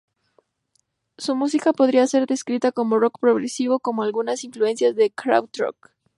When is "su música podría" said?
1.19-2.07